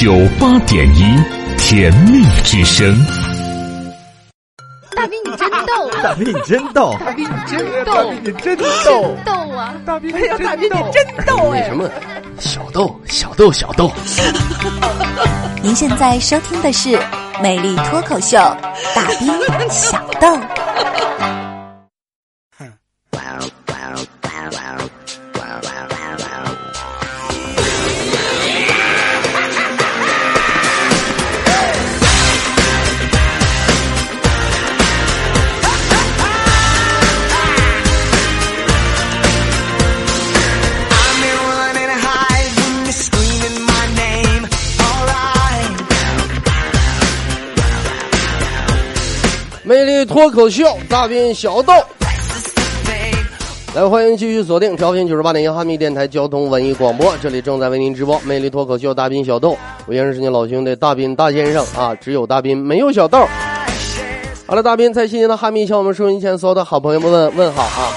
[0.00, 1.16] 九八点一
[1.58, 2.92] 甜蜜之声。
[4.96, 9.74] 大兵你真逗，大兵你真逗，大兵你真逗，大兵你真逗，逗啊！
[9.86, 11.62] 大兵哎呀，大兵你真逗哎！
[11.68, 11.88] 什么
[12.40, 13.92] 小豆小豆小豆？
[15.62, 16.88] 您现在收听的是
[17.40, 18.38] 《美丽脱口秀》，
[18.94, 20.36] 大兵小豆。
[50.04, 51.72] 脱口秀，大兵小豆。
[53.74, 63.26] 来，欢迎继续锁定调频九十八点一哈密电台交通文艺广播，这里正在为您直播魅力脱口秀大兵小豆，我依然是您老兄弟大兵大先生啊，只有大兵没有小豆。
[64.46, 67.96] 好了，大兵在新年的哈密向我们收音前所有的好朋友们问问好啊！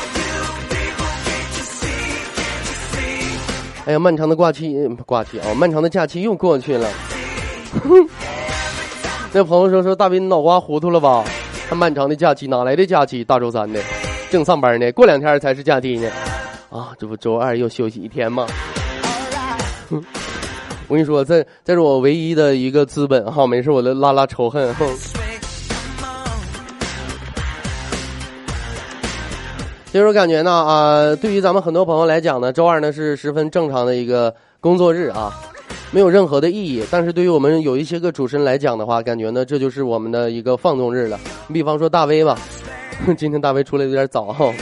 [3.85, 4.73] 哎呀，漫长的挂期
[5.05, 6.87] 挂期啊，漫长的假期又过去了。
[9.33, 11.25] 那朋友说说大兵脑瓜糊涂了吧？
[11.73, 13.23] 漫长的假期哪来的假期？
[13.23, 13.79] 大周三的，
[14.29, 16.09] 正上班呢，过两天才是假期呢。
[16.69, 18.45] 啊，这不周二又休息一天吗？
[20.87, 24.73] 我跟你说，这这是我唯一的一个资本哈，没事我就拉拉仇恨。
[24.75, 24.87] 哼。
[29.85, 35.33] 其实我感觉呢，啊，对于咱们很多朋友来讲呢，周二呢是十分正常的一个工作日啊，
[35.95, 36.83] 没有任何的意义。
[36.91, 41.17] 但是对于我们有一些个主持人来讲的话，感觉呢这就是我们的一个放纵日了。
[41.47, 42.37] 你比方说大威吧，
[43.17, 44.53] 今天大威出来有点早哈。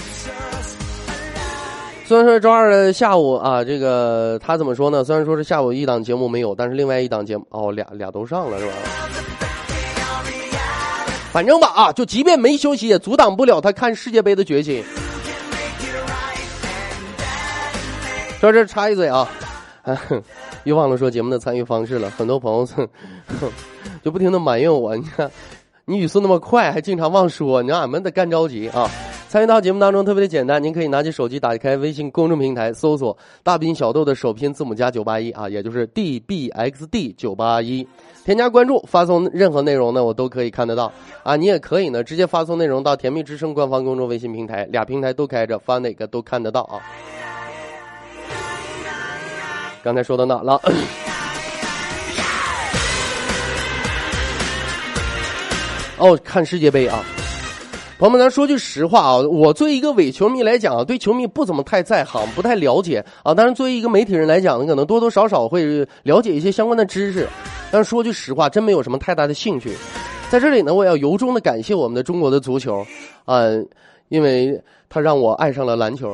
[2.06, 5.04] 虽然说周二的下午啊，这个他怎么说呢？
[5.04, 8.74] 虽然说是下午一档节目没有，但是另外一档节目哦，俩俩都上了是吧？
[11.32, 14.84] 反正吧啊，就即便没休息，也阻挡不了他看世界杯的决心。
[18.40, 19.28] 说这插一嘴啊，
[20.64, 22.10] 又忘了说节目的参与方式了。
[22.12, 22.68] 很多朋友
[24.04, 25.30] 就不停的埋怨我，你看
[25.86, 28.90] 你语速那么快，还经常忘说，你让俺们得干着急啊。
[29.28, 37.88] 参与到节目当中特别的简单，您可以拿起手机打开微信公众平台，搜索“大兵小豆”的首拼字母加九八一啊，也就是 D B X D 九八一，
[38.24, 40.92] 添加关注，发送任何内容呢，我都可以看得到
[41.24, 41.36] 啊。
[41.36, 46.80] 你也可以呢，直接发送内容到“甜蜜之声”官方公众微信平台，俩平台都开着，发哪个都看得到啊。
[49.84, 50.62] 刚才说到哪了？
[56.00, 57.04] 哦，看世界杯啊！
[58.00, 63.34] 朋友们，咱说句实话啊，我作为一个伪球迷来讲啊，对球迷不怎么太在行，不太了解啊。
[63.34, 67.28] 但是作为一个媒体人来讲呢，可能多多少少会了解一些相关的知识。
[67.70, 69.76] 但是说句实话，真没有什么太大的兴趣。
[70.30, 72.86] 在这里呢，我要由衷的感谢我们的中国的足球，
[73.26, 73.44] 啊，
[74.08, 76.14] 因为他让我爱上了篮球。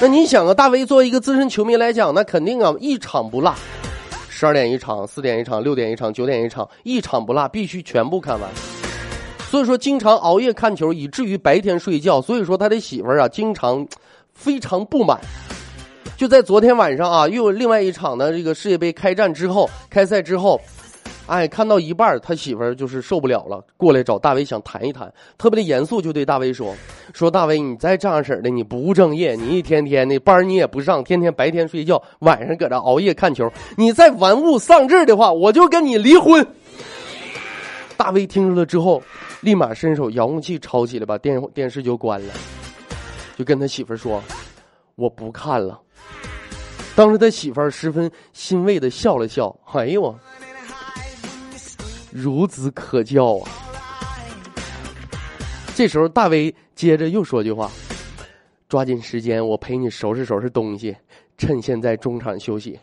[0.00, 3.54] 那你想啊，大威作为一个资深球迷来讲，那肯定啊一场不落，
[4.28, 8.50] 十二点一场，四点一场，六点一场，九点一场，一场不落，必须全部看完。
[9.48, 12.20] 所以说，经常熬夜看球，以至于白天睡觉。
[12.20, 13.86] 所以说，他的媳妇儿啊，经常
[14.34, 15.18] 非常不满。
[16.16, 20.60] 就在昨天晚上啊，又有另外一场呢，这个世界杯开战之后，开赛之后。
[21.26, 26.74] 哎，看到一半，他媳妇儿就是受不了了，过来找大威想谈一谈，特别的严肃，就对大威说
[27.14, 36.46] ：“说大威，你再这样式的，你不务正业，你一天天的班你也不上，天天白天睡觉，晚上搁这熬夜看球，你再玩物丧志的话，我就跟你离婚。”
[37.96, 39.02] 大威听说了之后，
[39.40, 42.34] 立马伸手遥控器抄起来，把电电视就关了，
[43.38, 44.22] 就跟他媳妇儿说
[44.94, 45.80] ：“我不看了。”
[46.94, 50.14] 当时他媳妇儿十分欣慰的笑了笑，哎呦我。
[52.14, 53.50] 孺子可教啊！
[55.74, 57.68] 这时候，大威接着又说句话
[58.70, 60.96] ：“抓紧时间，我陪你收拾收拾东西，
[61.36, 62.78] 趁现在中场休息。”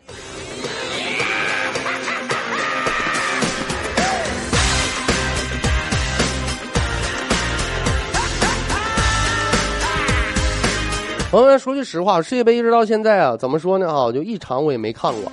[11.30, 13.90] 朋友们，说句实话，世界杯一直到现在啊，怎么说呢？
[13.90, 15.32] 啊，就一场我也没看过。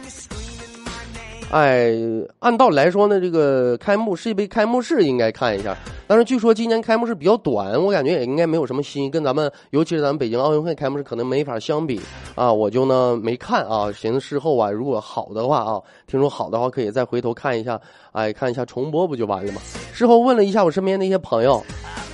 [1.51, 1.91] 哎，
[2.37, 5.75] 按道理来说呢，这个开幕世界杯开幕式应该看一下，
[6.05, 11.99] 但是据说今年开幕式比较短，我感觉也应该没有什么新，跟咱们尤其是咱们北京奥运会开幕式可能没法相比
[12.35, 17.79] 啊，我就呢没看啊，寻思事后啊，如果好的话啊，听说好的话可以再回头看一下，
[18.11, 19.61] 哎，看一下重播不就完了吗？
[19.93, 21.63] 事后问了一下我身边那些朋友，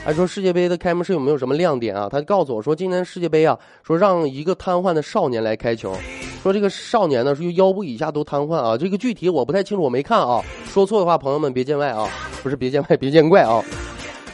[0.03, 2.09] 还说世界杯的开幕式有没有什么亮点啊？
[2.11, 5.95] 他告诉我说，今年世界杯啊，说让一个瘫痪的少年来开球。
[6.43, 10.41] 说这个少年呢是腰部以下都瘫痪啊，这个具体我不太清楚，我没看啊。
[10.65, 12.07] 说错的话，朋友们别见外啊，
[12.43, 13.63] 不是别见外，别见怪啊。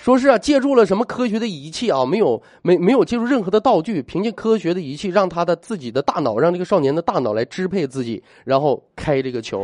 [0.03, 2.03] 说是啊，借助了什么科学的仪器啊？
[2.03, 9.63] 没有，没没有借助任何的道具，凭借科学的仪器，让他的自己的大脑，让这个少年的大脑来支配自己，然后开这个球。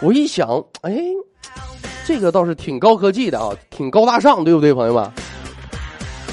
[0.00, 1.00] 我一想，哎，
[2.04, 5.08] 这个倒是挺高科技的啊，挺高大上，对不对，朋友们？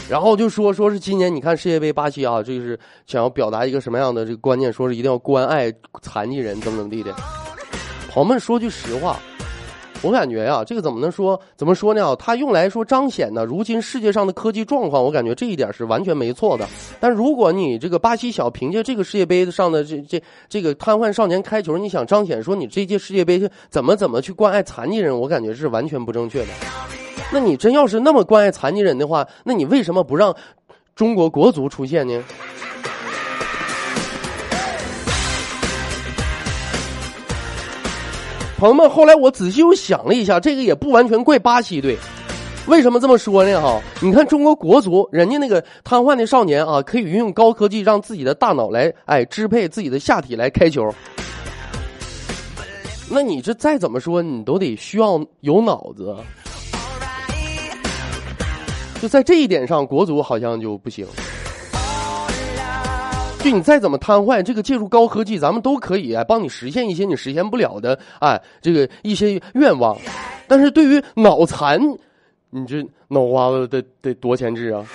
[0.09, 4.73] 然后就说说是今年你看世界杯巴西啊，这是想要表达一个什么样的这个观念？
[4.73, 7.13] 说是一定要关爱残疾人，怎么怎么地的。
[8.09, 9.19] 朋友们说句实话，
[10.03, 11.39] 我感觉呀，这个怎么能说？
[11.55, 12.15] 怎么说呢？
[12.17, 16.65] 它用来说彰显呢，如今世界上的科技状况，我感觉这一点是完全没错的。
[16.99, 26.47] 但如果你这个巴西小凭借这个世界杯上的这这这个瘫痪少年开球，你想彰显说你这届世界杯怎么怎么去关爱残疾人，我感觉是完全不正确的。
[27.33, 30.33] 那你真要是那么关爱残疾人的话，那你为什么不让
[30.95, 32.23] 中国国足出现呢？
[38.57, 41.95] 朋友们，后来我仔细又想了一下，这个也不完全怪巴西队。
[42.65, 43.62] 为什么这么说呢？
[43.62, 50.92] 哈，你看中国国足，人家那个瘫痪的少年啊，可以运用高科技让自己的大脑来哎支配自己的下体来开球。
[53.09, 56.15] 那你这再怎么说，你都得需要有脑子。
[59.00, 61.06] 就在这一点上，国足好像就不行。
[63.51, 69.97] 你再怎么瘫痪，这个借助高科技，咱们都可以啊帮你实现一些你实现不了的啊这个一些愿望。
[70.47, 71.79] 但是对于脑残，
[72.49, 74.85] 你这脑瓜子得得多钱治啊？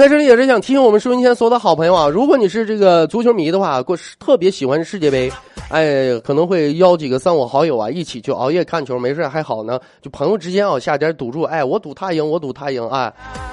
[0.00, 5.30] 在这里也是想提醒我们收音机前所有的好朋友啊，如果你是这个足球迷的话，过特别喜欢世界杯，
[5.68, 9.78] 哎，可能会邀几个三五好友啊一起去熬夜看球，没事还好呢。
[10.00, 13.12] 就朋友之间啊下点赌注，哎，我赌他赢，我赌他赢，哎，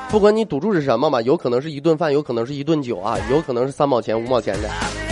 [0.09, 4.69] 不管你赌注是什么嘛，有可能是一顿饭，有可能是一顿酒啊，有可能是三毛钱五毛钱的，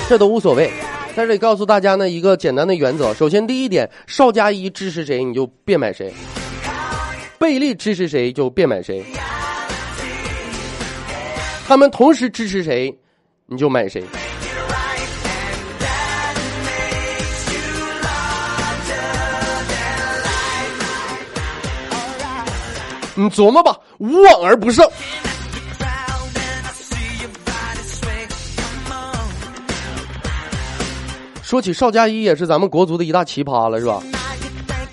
[0.07, 0.71] 这都无所谓。
[1.17, 6.13] 在这里告诉大家呢一个简单的原则，首先第一点，邵佳一支持谁你就别买谁，
[7.37, 9.03] 贝利支持谁就别买谁。
[11.67, 12.95] 他们同时支持谁，
[13.47, 14.03] 你就买谁。
[23.15, 24.87] 你琢磨吧，无往而不胜。
[31.41, 34.03] 说起邵佳一，也是咱们国足的一大奇葩了，是吧？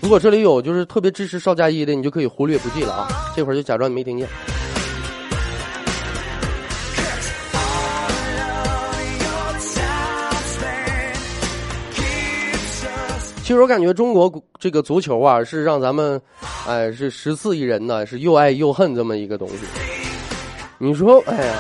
[0.01, 3.33] 如果这里有就是特别支持邵佳一的，你就可以忽略不计了啊！
[3.37, 4.29] 这会儿就假装你没听见。
[13.43, 16.21] 其实我感觉中国这个足球啊，是让咱们，
[16.67, 19.57] 哎，是十四亿人呢，是又爱又恨这么一个东西。
[20.79, 21.55] 你说，哎呀，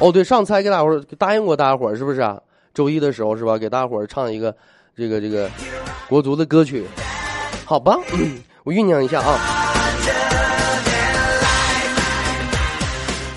[0.00, 2.40] 哦对，上次还给大伙儿答应过大伙儿，是不是啊？
[2.72, 3.58] 周一的时候是吧？
[3.58, 4.54] 给大伙儿唱一个
[4.96, 5.50] 这个这个
[6.08, 6.84] 国足的歌曲，
[7.64, 7.96] 好吧？
[8.64, 9.38] 我酝酿一下啊。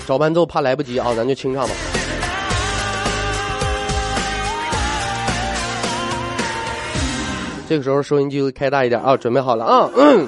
[0.06, 1.74] 找伴奏怕来不及啊，咱就清唱吧。
[7.68, 10.26] 这个时候收音机会开大一点啊，准备好了啊，嗯，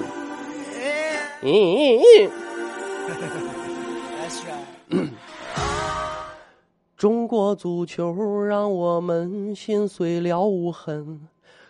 [4.91, 5.09] 嗯，
[6.99, 11.19] 中国足球让我们心碎了无痕，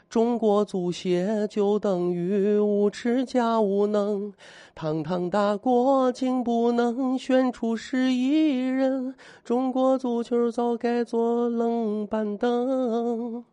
[0.09, 4.33] 中国足协就等于无耻加无能，
[4.75, 13.45] 堂堂大国竟不能选出十一人，中国足球早该坐冷板凳。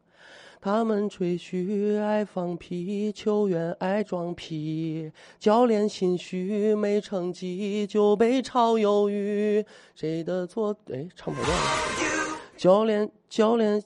[0.68, 5.10] 他们吹嘘爱放屁，球员爱装屁，
[5.40, 10.76] 教练心虚，没成绩就被炒鱿鱼，谁的错？
[10.92, 12.38] 哎，唱跑调了。
[12.58, 13.82] 教练，教练，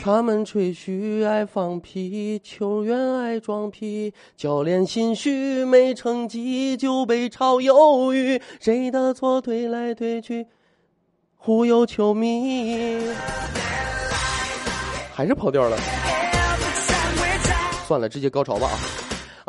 [0.00, 9.40] 他们吹嘘爱放屁，球员爱装屁，教练心虚，没成绩就被炒鱿鱼，谁的错？
[9.40, 10.46] 推来推去，
[11.36, 13.00] 忽悠球迷。
[15.18, 15.76] 还是跑调了，
[17.88, 18.78] 算了，直接高潮吧啊！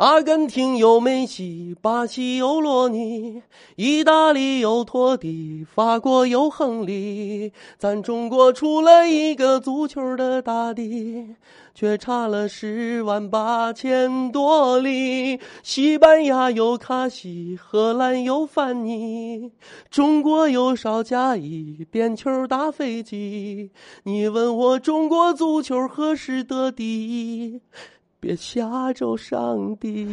[0.00, 3.42] 阿根廷有梅西，巴西有罗尼，
[3.76, 11.36] 意大利有托蒂，法国有亨利，咱中国出了一个足球的大帝，
[11.74, 15.38] 却差了十万八千多里。
[15.62, 19.52] 西班牙有卡西，荷兰有范尼，
[19.90, 23.70] 中国有邵佳一，点球打飞机。
[24.04, 27.60] 你问我中国足球何时得第一？
[28.20, 30.06] 别吓着上帝。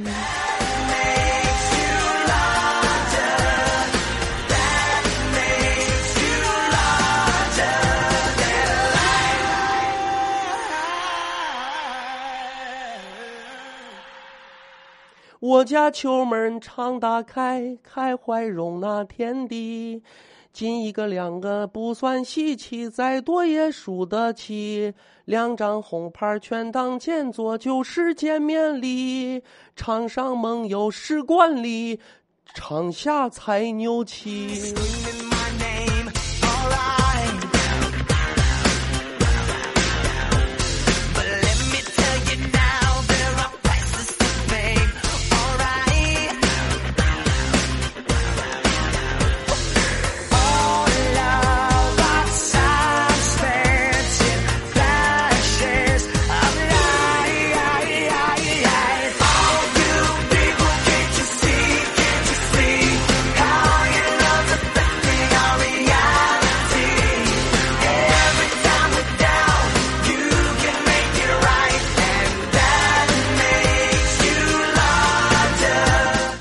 [15.39, 20.01] 我家球门常打开，开怀容纳天地。
[20.57, 24.91] 进一个两个不算稀奇，再多也输得起。
[25.25, 29.43] 两张红牌全当前做，就是见面礼。
[29.75, 31.99] 场上梦游是惯例，
[32.55, 34.73] 场下才牛气。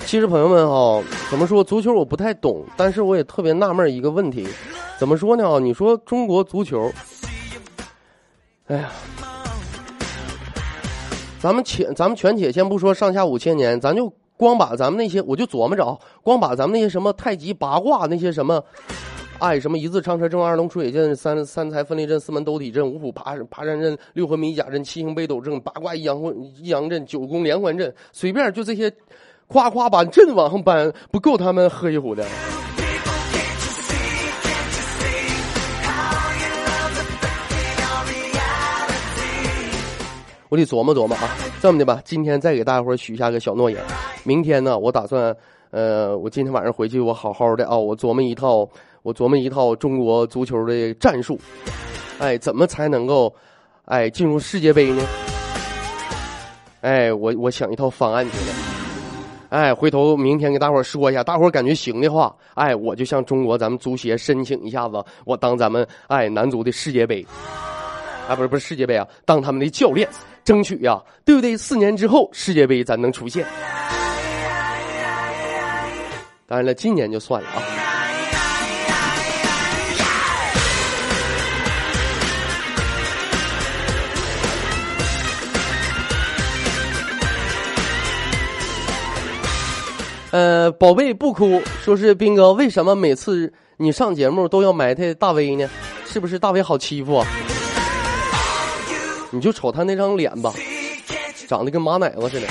[0.07, 4.47] 其实朋友们哈、怎么说足球我不太懂，但是我也特别纳闷一个问题，
[5.01, 5.59] 怎么说呢？
[5.59, 6.89] 你说中国足球，
[8.69, 8.93] 哎呀，
[11.41, 18.63] 咱们且咱们全且先不说上下五千年，咱就光把咱们那些，我就琢磨着，光把咱们那些什么太极八卦那些什么。
[19.39, 26.19] 哎，什么一字长蛇阵、二龙出水阵、三三才分离阵、四门兜底阵、五虎爬爬山阵、六合迷甲阵、七星北斗阵、八卦一阳
[26.55, 28.91] 一阳阵、九宫连环阵，随便就这些，
[29.49, 32.25] 夸夸把阵往上搬，不够他们喝一壶的。
[40.49, 41.29] 我得琢磨琢磨啊，
[41.61, 43.83] 这么的吧，今天再给大家伙许下个小诺言，
[44.23, 45.35] 明天呢，我打算，
[45.71, 48.69] 呃，我今天晚上回去，我好好的啊，我琢磨一套，
[49.03, 51.37] 我琢磨一套中国足球的战术，
[52.19, 53.35] 哎，怎么才能够，
[53.87, 55.03] 哎，进入世界杯呢？
[56.81, 58.55] 哎，我我想一套方案去了，
[59.49, 67.25] 哎，回头明天给大伙说一下，大伙感觉行的话，哎，我就向中国咱们足协申请一下子，我当咱们哎男足的世界杯。
[68.29, 70.09] 啊，不是不是世界杯啊，当他们的教练，
[70.43, 71.57] 争取呀、对不对？
[71.57, 73.47] 四年之后世界杯咱能出现。
[76.49, 77.86] 当然了，今年就算了啊。
[90.33, 95.69] 呃，宝贝不哭，说是斌哥，为什么每次你上节目都要埋汰大威呢？
[96.05, 97.27] 是不是大威好欺负啊？
[99.31, 100.53] 你就瞅他那张脸吧，
[101.47, 102.47] 长得跟马奶子似的。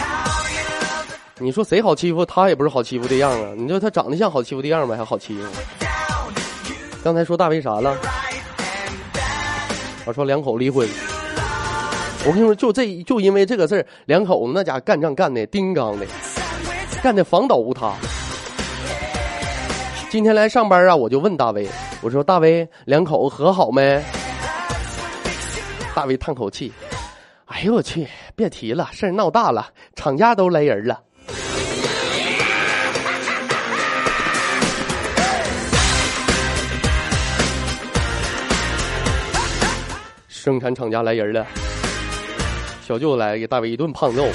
[1.40, 2.26] 你说谁好欺负？
[2.26, 3.52] 他也不是好欺负的样啊。
[3.58, 4.96] 你说他长得像好欺负的样吗？
[4.96, 5.44] 还好欺负？
[7.04, 7.98] 刚才说大威啥了？
[10.06, 10.88] 我说两口离婚。
[12.26, 16.06] 我跟你说，就这就因为这个事儿，两口子那家干仗干的叮当的，
[17.06, 17.94] 干的房倒屋塌。
[20.10, 21.70] 今天来上班啊，我就问大威，
[22.02, 24.04] 我说大威，两口子和好没？
[25.94, 26.74] 大威叹口气
[27.46, 31.00] ：“哎呦我去，别提了，事儿闹大了，厂家都来人了。”
[40.28, 41.46] 生产厂家来人了，
[42.82, 44.28] 小舅子来给大威一顿胖揍。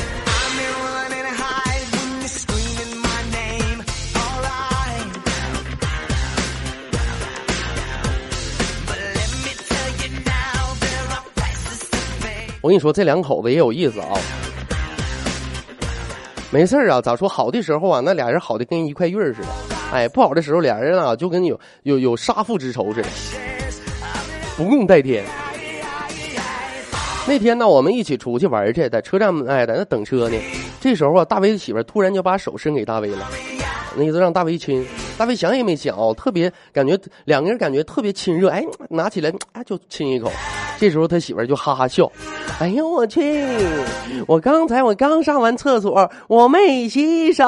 [12.63, 14.09] 我跟你说，这两口子也有意思啊。
[16.51, 19.49] 没事儿啊，咋说好的时候啊，那俩人好的跟一块玉儿似的；
[19.93, 23.09] 哎，不好的时候，俩人啊就跟有有有杀父之仇似的，
[24.57, 25.25] 不共戴天。
[27.27, 30.37] 那天呢，我们一起出去玩去，在车站哎，在那等车呢。
[30.81, 33.29] 这时候啊，大威的媳妇儿突然就把手伸给大威了，
[33.97, 34.85] 那意思让大威亲。
[35.17, 40.31] 大威想也没想哦，特别感觉两个人感觉特别亲热，哎，拿起来哎就亲一口。
[40.81, 42.11] 这时候他媳妇儿就哈哈笑，
[42.59, 43.47] 哎呦我去！
[44.27, 47.45] 我刚才我刚上完厕所，我没洗手。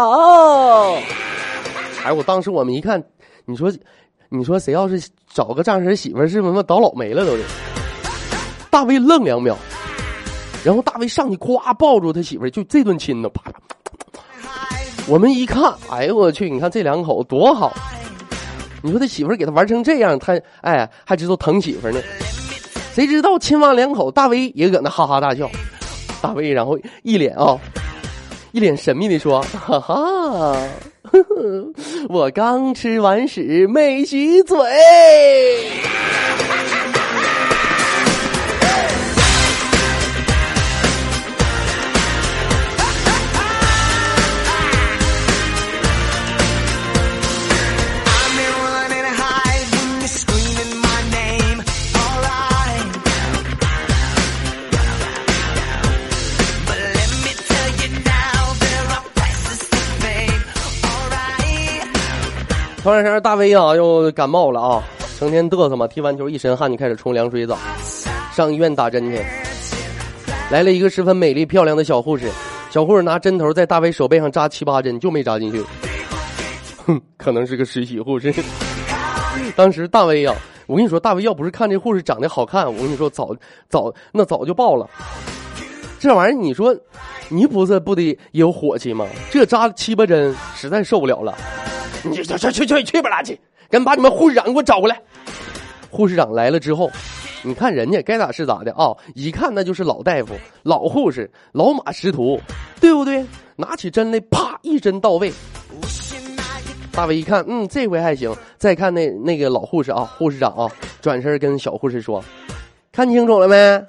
[2.04, 3.02] 哎，我当时我们一看，
[3.46, 3.72] 你说，
[4.28, 7.42] 你说谁要是找个这样式媳妇儿，是他妈倒老霉了都得。
[8.68, 9.56] 大卫愣两秒，
[10.62, 13.58] 然后大卫上去夸抱住他媳妇儿，就这顿亲呢，啪啪。
[15.08, 16.50] 我们一看，哎呦我去！
[16.50, 17.72] 你看这两口多好。
[18.82, 22.00] 你说他媳妇儿给他玩成这样，他哎还知道疼媳妇儿呢。
[22.94, 25.50] 谁知道亲完两口，大威也搁那哈哈大笑。
[26.20, 27.58] 大威然后一脸啊、
[28.52, 30.56] 一脸神秘的说：“哈哈，
[32.08, 34.56] 我刚吃完屎没洗嘴。”
[62.82, 64.82] 突然间，大威啊又感冒了啊，
[65.16, 67.56] 成天嘚瑟嘛，踢完球一身汗就开始冲凉水澡，
[68.32, 69.24] 上医院打针去。
[70.50, 72.28] 来了一个十分美丽漂亮的小护士，
[72.70, 75.64] 小护士拿针头在大威手背上扎七八针，就没扎进去。
[76.84, 78.34] 哼， 可能是个实习护士。
[79.54, 80.34] 当时大威呀、
[80.66, 83.32] 我跟你说，大威要不是看这护士长得好看，我跟你说早
[83.68, 84.90] 早那早就爆了。
[86.02, 86.76] 这玩意儿，你说
[87.28, 89.06] 你不是不得有火气吗？
[89.30, 91.32] 这扎七八针，实在受不了了。
[92.02, 93.38] 你去去去去去吧啦去！
[93.70, 95.00] 赶紧把你们护士长给我找过来。
[95.90, 96.90] 护士长来了之后，
[97.42, 102.40] 你看人家该咋是咋的啊、一看那就是老大夫、老护士、老马识途，
[102.80, 103.24] 对不对？
[103.54, 105.32] 拿起针来，啪一针到位。
[106.90, 108.34] 大卫一看，嗯，这回还行。
[108.58, 110.68] 再看那那个老护士啊，护士长啊，
[111.00, 112.24] 转身跟小护士说
[112.90, 113.80] ：“看清楚了没？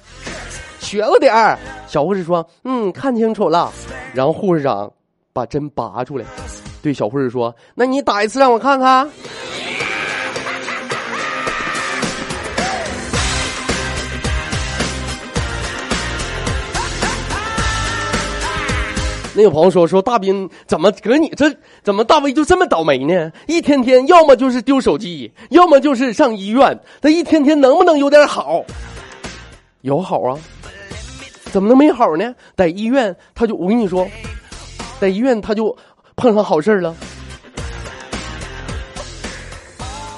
[0.94, 1.58] 学了点儿。”
[1.90, 3.74] 小护士说：“嗯，看清楚了。”
[4.14, 4.92] 然后护士长
[5.34, 6.26] 把针拔出来，
[6.84, 9.10] 对小护士说：“那你打一次让我看看。”
[19.36, 23.32] 那个朋友说说大斌怎么搁你这怎么大威就这么倒霉呢？
[23.48, 28.64] 一天天要么就是丢手机，要么就是上医院，他一天天能不能有点好？
[29.82, 30.38] 有好啊，
[31.54, 32.34] 怎么能没好呢？
[32.58, 34.10] 在医院他就我跟你说，
[35.00, 35.78] 在医院他就
[36.16, 36.96] 碰上好事儿了。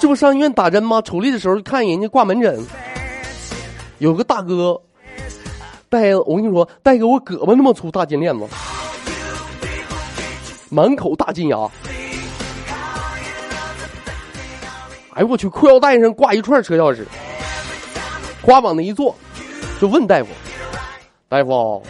[0.00, 1.02] 这不上医院打针吗？
[1.02, 2.58] 出来的时候看人家挂门诊，
[3.98, 4.80] 有个大哥
[5.90, 8.46] 带我跟你说带给我胳膊那么粗大金链子。
[10.70, 11.70] 满口大金牙，
[15.12, 15.46] 哎呦我去！
[15.48, 17.04] 裤腰带上挂一串车钥匙，
[18.40, 19.14] 夸往那一坐，
[19.78, 20.28] 就问大夫
[21.28, 21.82] ：“大夫，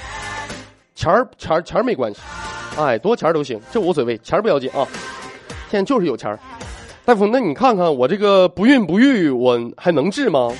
[0.95, 2.21] 钱儿钱儿钱儿没关系，
[2.79, 4.87] 哎，多钱儿都行，这无所谓，钱儿不要紧啊。
[5.71, 6.39] 现在就是有钱儿。
[7.05, 10.51] 大夫，那你看看我这个不孕不育，我还能治吗？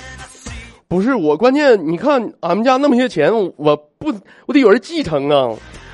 [0.87, 4.13] 不是我，关键你看俺们家那么些钱，我不
[4.45, 5.49] 我得有人继承啊，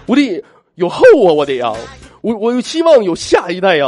[0.05, 0.43] 我得
[0.75, 1.73] 有后啊，我得呀、
[2.21, 3.87] 我我希望有下一代呀、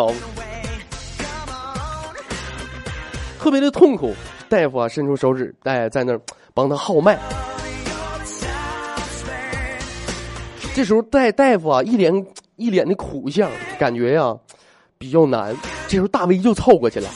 [3.38, 4.14] 特别的痛苦。
[4.48, 6.22] 大夫啊，伸出手指，哎，在那儿
[6.54, 7.20] 帮他号脉。
[10.76, 12.14] 这时候大大夫啊，一脸
[12.58, 14.38] 一脸的苦相，感觉呀、
[14.98, 15.56] 比较难。
[15.88, 17.10] 这时候大威就凑过去了，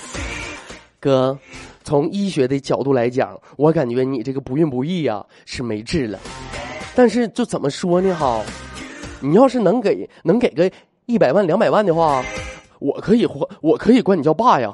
[0.98, 1.38] 哥，
[1.84, 6.18] 从医学的角度来讲，我感觉你这个不孕不育呀、是没治了。
[6.96, 8.42] 但是就怎么说呢哈，
[9.20, 10.72] 你要是能给能给个
[11.06, 12.24] 一百万两百万的话，
[12.80, 14.74] 我可以活，我可以管你叫爸呀。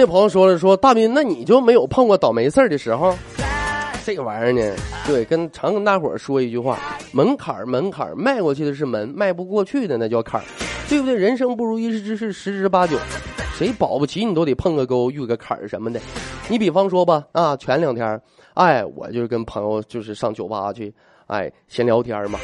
[0.00, 3.12] 那朋友说了说大斌，那你就没有碰过倒霉事儿的时候？
[4.06, 6.78] 这个玩意儿呢，对，跟常跟大伙儿说一句话：
[7.10, 10.44] 门槛儿门槛儿，迈过去的是门，迈不过去的那叫坎儿，
[10.88, 11.16] 对不对？
[11.16, 12.96] 人生不如意之事十之八九，
[13.56, 15.98] 谁保不齐你都得碰个沟、遇个坎儿什么的。
[16.46, 18.22] 你比方说吧，啊，前两天，
[18.54, 20.94] 哎，我就跟朋友就是上酒吧去，
[21.26, 22.38] 哎，闲聊天嘛。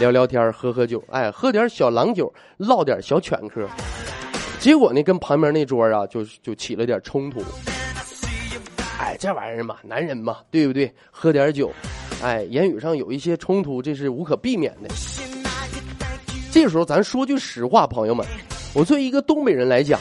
[0.00, 3.64] 聊聊天，喝喝酒，哎，喝点小郎酒，唠点小犬嗑。
[4.64, 7.44] 结果呢，跟旁边那桌啊，就就起了点冲突。
[8.98, 10.90] 哎，这玩意儿嘛，男人嘛，对不对？
[11.10, 11.70] 喝点酒，
[12.22, 14.88] 哎，言语上有一些冲突，这是无可避免的。
[16.50, 18.26] 这时候咱说句实话，朋友们，
[18.72, 20.00] 我作为一个东北人来讲，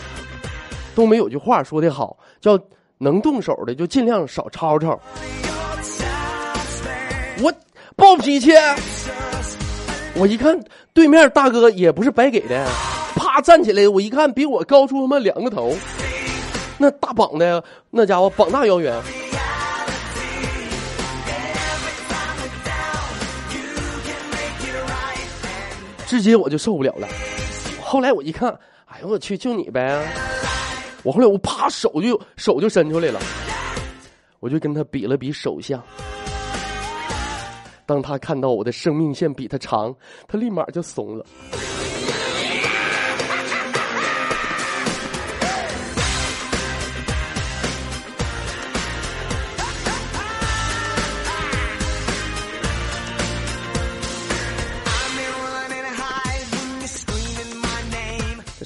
[0.96, 2.58] 东北有句话说的好，叫
[3.00, 4.98] 能动手的就尽量少吵吵。
[7.42, 7.54] 我
[7.98, 8.52] 暴脾气，
[10.16, 10.58] 我一看
[10.94, 12.66] 对面大哥也不是白给的，
[13.34, 15.76] 他站起来，我一看比我高出他妈两个头，
[16.78, 18.96] 那大膀的那家伙膀大腰圆。
[26.06, 27.08] 直接我就受不了了。
[27.82, 28.52] 后来我一看，
[28.86, 30.00] 哎呦我去，就你呗！
[31.02, 33.20] 我后来我啪手就手就伸出来了，
[34.42, 35.82] 我就跟他比了比手相。
[37.88, 39.92] 当他看到我的生命线比他长，
[40.28, 41.26] 他立马就怂了。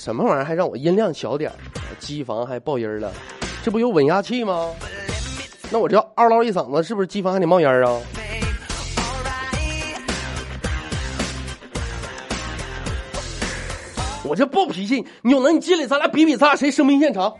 [0.08, 1.56] 什么玩意儿还让我音量小点儿？
[2.00, 3.12] 机房还爆音了，
[3.62, 4.70] 这不有稳压器吗？
[5.70, 8.00] 那我这嗷唠一嗓子，是不是机房还得冒烟啊？
[14.24, 17.34] 我这暴脾气，你有能你进来，咱俩比比，咱俩谁生命线长？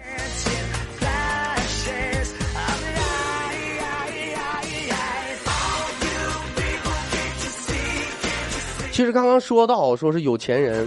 [8.91, 10.86] 其实刚刚说到说是有钱人，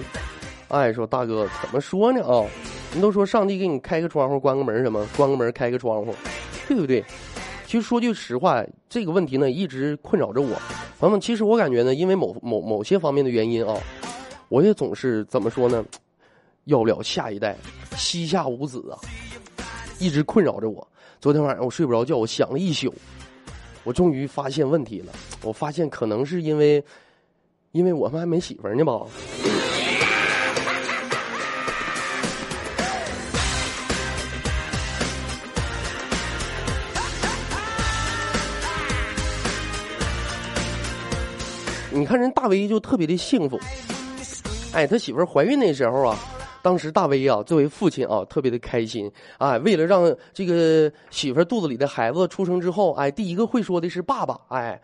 [0.71, 2.47] 哎，说大哥怎么说呢啊？
[2.93, 5.07] 人都说上帝给你开个窗户，关个门什么？
[5.17, 6.15] 关个门，开个窗户，
[6.67, 7.05] 对不对？
[7.67, 10.57] 其实说句实话，这个问题呢一直困扰着我。
[10.99, 13.77] 朋友们，其实我感觉呢，因为某某某些方面的原因啊，
[14.49, 15.85] 我也总是怎么说呢？
[16.65, 17.57] 要不了下一代，
[17.97, 18.99] 膝下无子啊，
[19.99, 20.87] 一直困扰着我。
[21.21, 22.93] 昨天晚上我睡不着觉，我想了一宿，
[23.83, 25.13] 我终于发现问题了。
[25.43, 26.85] 我发现可能是因为，
[27.73, 29.01] 因为我们还没媳妇呢吧。
[42.01, 43.61] 你看人大威就特别的幸福，
[44.73, 46.19] 哎，他媳妇怀孕那时候啊，
[46.63, 54.81] 当时大威啊作为父亲啊特别的开心，哎，为了让这个媳妇肚子里的孩子出生之后，哎，第一个会说的是爸爸，哎，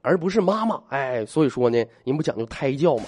[0.00, 3.04] 而不是妈妈，哎，所以说呢，人不讲究胎教嘛，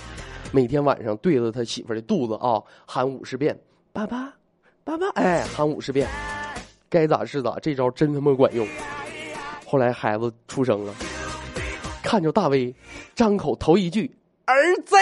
[0.52, 3.58] 每天晚上对着他媳妇的肚子啊喊五十遍
[3.90, 4.34] 爸爸，
[4.84, 6.06] 爸爸，哎，喊五十遍，
[6.90, 8.68] 该咋是咋，这招真他妈管用。
[9.64, 10.94] 后来孩子出生了。
[12.06, 12.72] 看着大威，
[13.16, 14.12] 张口头一句
[14.46, 14.94] “儿子”，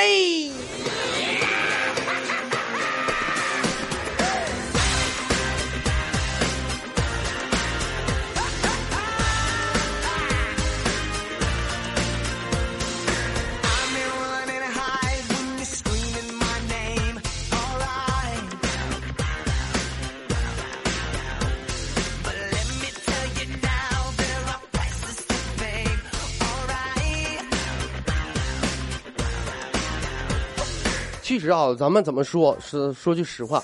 [31.35, 32.57] 其实啊，咱们怎么说？
[32.61, 33.61] 是说句实话，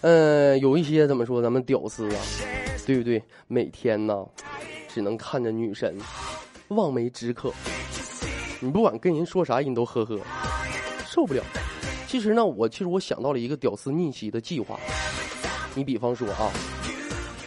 [0.00, 1.42] 嗯，有一些怎么说？
[1.42, 2.18] 咱们屌丝啊，
[2.86, 3.22] 对不对？
[3.46, 4.24] 每天呢，
[4.88, 5.98] 只能看着女神，
[6.68, 7.52] 望梅止渴。
[8.58, 10.18] 你不管跟人说啥，人都呵呵，
[11.06, 11.42] 受不了。
[12.08, 14.80] 其实呢，我其实我想到了一个屌丝逆袭的计划。
[15.74, 16.50] 你比方说啊，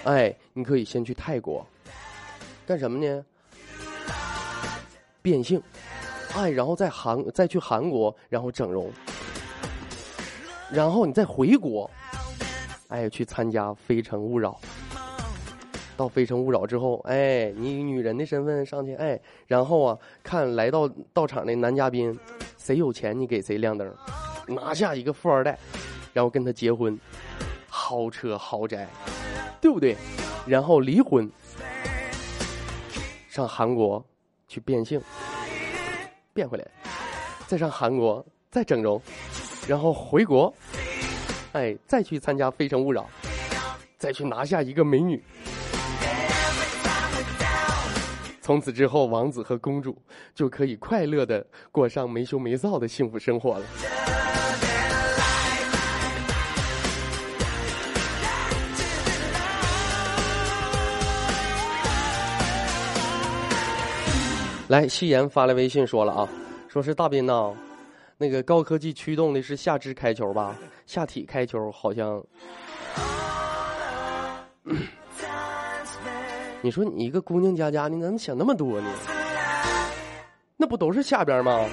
[0.03, 1.65] 哎，你可以先去泰国，
[2.67, 3.25] 干什么呢？
[5.23, 5.59] 变性，
[6.35, 8.93] 哎，然后在韩再去韩国，然后整容。
[10.71, 11.89] 然后你再回国，
[12.89, 14.59] 哎，去参加《非诚勿扰》。
[15.95, 22.15] 到《非诚勿扰》之后，哎，你以女人的身份上去，哎，然后啊，看来到到场的男嘉宾，
[22.57, 23.91] 谁有钱你给谁亮灯，
[24.47, 25.57] 拿下一个富二代，
[26.13, 26.99] 然后跟他结婚，
[27.67, 28.87] 豪车豪宅，
[29.59, 29.95] 对不对？
[30.45, 31.27] 然后离婚，
[33.29, 34.05] 上韩国
[34.47, 35.01] 去变性，
[36.31, 36.67] 变回来，
[37.47, 39.01] 再上韩国再整容。
[39.67, 40.53] 然后回国，
[41.51, 43.01] 哎，再去参加《非诚勿扰》，
[43.97, 45.21] 再去拿下一个美女。
[48.41, 50.01] 从此之后，王子和公主
[50.33, 53.65] 就可以快乐的过上没羞没臊的幸福生活了。
[64.69, 66.27] 来，夕颜发来微信说了啊，
[66.69, 67.53] 说是大斌呐。
[68.19, 70.57] 那个高科技驱动的是下肢开球吧？
[70.87, 72.23] 下体开球好像。
[76.61, 78.89] 你说你一个姑娘家家，你怎么想那么多呢？
[80.57, 81.63] 那不都是下边吗？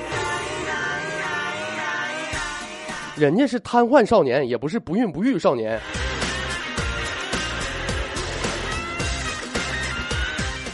[3.17, 5.81] 人家是瘫痪少年，也不是不孕不育少年。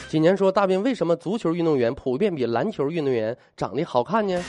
[0.09, 4.43] 今年说大兵，为什么足球运动员普遍比篮球运动员长得好看呢？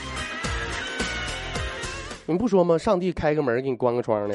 [2.32, 2.78] 你不说吗？
[2.78, 4.34] 上帝开个门给你关个窗呢，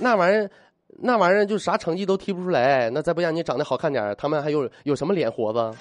[0.00, 0.50] 那玩意儿，
[0.88, 2.90] 那玩意儿就啥成绩都踢不出来。
[2.90, 5.78] 那再不让你长得好看点儿，他们还有有什么脸活子？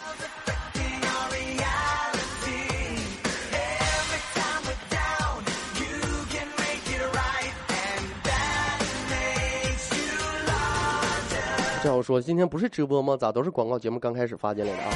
[11.84, 13.17] 这我说，今天不是直播吗？
[13.17, 14.91] 咋都是广告节目刚开始发进来的啊？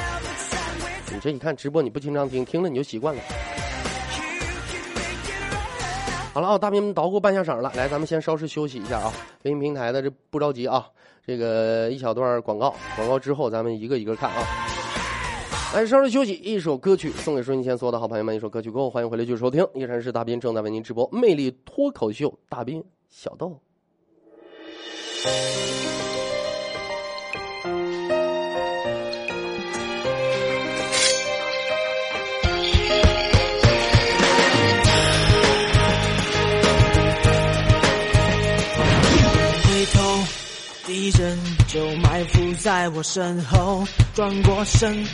[1.12, 3.20] 你这一看直播你不经常听，听了你就习惯了。
[6.32, 9.12] 好了啊，大兵们捣鼓半下晌了，来，咱们先稍事休息一下啊。
[9.42, 10.86] 微信平台的这不着急啊，
[11.26, 14.46] 这个一小段广告，广告之后咱们一个一个看啊。
[15.74, 23.58] 来，稍事休息，一首歌曲送给收音机前所有的好朋友们，一首歌曲过后，欢迎回来继续收听，依然是大兵正在为您直播《魅力脱口秀》，大兵小豆。
[40.88, 45.06] 敌人就埋伏在我身后，转过身，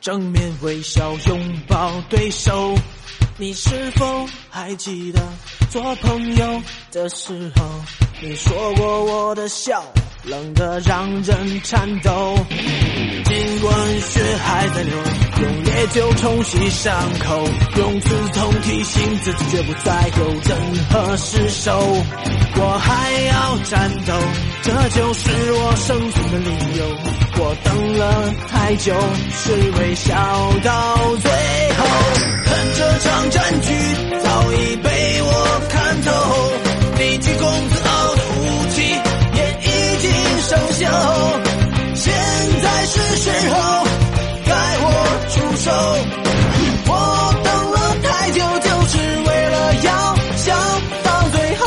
[0.00, 2.74] 正面微笑拥抱对手。
[3.38, 5.22] 你是否还记得
[5.70, 7.64] 做朋友的时候，
[8.20, 9.84] 你说过我的笑
[10.24, 12.36] 冷得让人颤抖？
[13.24, 14.94] 尽管血还在流，
[15.42, 20.58] 用烈酒冲洗伤口，用刺痛提醒自己绝不再有任
[20.90, 21.78] 何失手。
[22.56, 24.12] 我还要战斗，
[24.62, 26.84] 这就是我生存的理由。
[27.42, 28.94] 我等了太久，
[29.32, 30.14] 是微笑
[30.62, 31.30] 到最
[31.78, 31.86] 后。
[32.44, 33.72] 看这场战局
[34.22, 36.08] 早已被我看透，
[36.98, 38.82] 你举公自傲的武器
[39.34, 39.68] 也已
[40.02, 40.10] 经
[40.42, 41.49] 生锈。
[42.92, 43.54] 是时候
[44.44, 44.84] 该我
[45.28, 45.70] 出手，
[46.86, 46.92] 我
[47.44, 50.52] 等了太久，就是为了要笑
[51.04, 51.62] 到最后。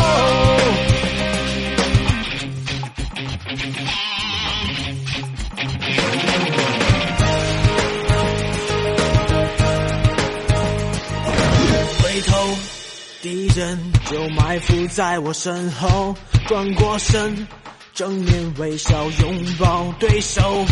[12.02, 12.32] 回头，
[13.22, 13.80] 敌人
[14.12, 16.14] 就埋伏在我身后，
[16.48, 17.48] 转过身，
[17.94, 20.66] 正面微笑拥抱对手。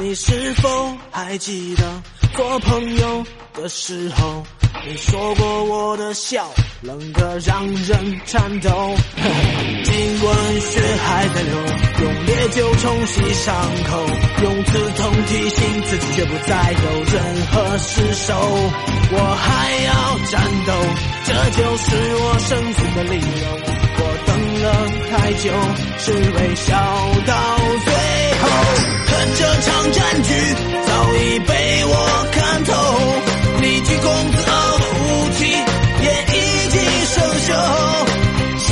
[0.00, 2.02] 你是否还记得
[2.34, 3.24] 做朋友
[3.54, 4.42] 的时候，
[4.86, 6.50] 你说过我的笑
[6.80, 8.70] 冷得让人颤抖？
[9.84, 11.52] 尽管血还在流，
[12.02, 13.54] 用烈酒冲洗伤
[13.88, 14.06] 口，
[14.42, 18.34] 用刺痛提醒自己，绝不再有任何失手。
[19.14, 19.92] 我还要
[20.30, 20.72] 战斗，
[21.26, 23.22] 这就是我生存的理由。
[23.98, 24.30] 我等
[24.62, 24.66] 了
[25.10, 25.52] 太久，
[25.98, 26.72] 是微笑
[27.26, 27.92] 到最
[28.40, 29.11] 后。
[29.34, 30.28] 这场战局
[30.86, 31.52] 早已被
[31.84, 31.94] 我
[32.32, 32.70] 看透，
[33.60, 35.38] 你举公自傲的武器
[36.02, 36.38] 也已
[36.70, 36.74] 经
[37.06, 37.14] 生
[37.46, 37.48] 锈。
[38.58, 38.68] 现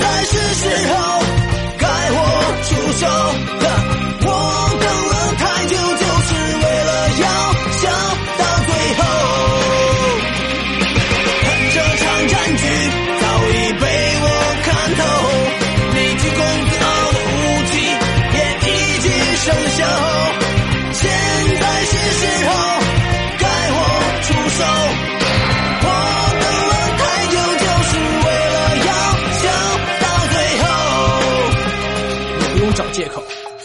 [0.00, 0.94] 在是时候
[1.78, 2.18] 该我
[2.64, 2.68] 出
[3.00, 3.04] 手，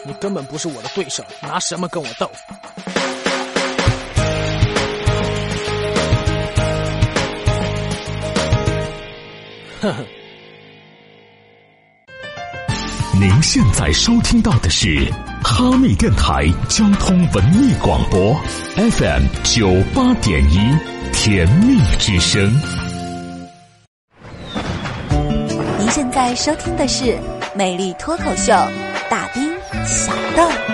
[0.04, 2.30] 你根本不是我的对手，拿什么跟我斗？
[9.82, 10.06] 呵呵。
[13.20, 15.12] 您现在收听到的是
[15.44, 18.34] 哈密电台交通文艺广播
[18.76, 20.58] ，FM 九八点一，
[21.14, 22.52] 甜蜜之声。
[25.78, 27.04] 您现在收听的是
[27.56, 28.54] 《美丽脱口秀》，
[29.10, 29.41] 大兵
[30.36, 30.71] 小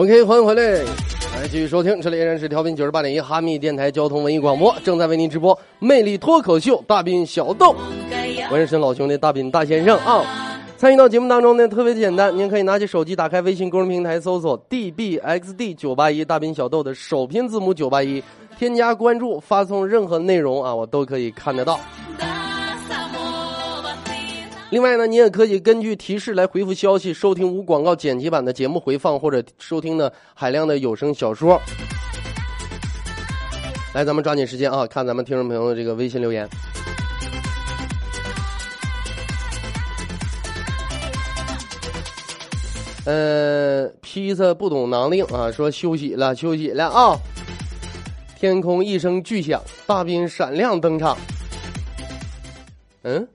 [0.00, 0.62] OK，欢迎回来，
[1.36, 7.76] 来继续收听，这里依然是调频九十八点一哈密电台交通文艺广播，正在为您直播魅力脱口秀大斌小豆，
[8.50, 10.24] 我是老兄弟大斌大先生啊。
[10.78, 18.24] 参与到节目当中呢，特别简单，您可以拿起手机，打开微信公众平台，搜索 dbxd 九八一大斌小豆的首拼字母九八一，
[18.58, 21.78] 添加关注，发送任何内容啊，我都可以看得到。
[24.70, 31.60] 另外呢，你也可以根据提示来回复消息，收听无广告剪辑版的节目回放，或者收听的海量的有声小说。
[33.92, 36.48] 来，咱们抓紧时间啊，看咱们听众朋友的这个微信留言。
[43.06, 47.18] 呃，披萨不懂囊令啊，说休息了，休息了啊。
[48.38, 51.18] 天空一声巨响，大兵闪亮登场。
[53.02, 53.26] 嗯。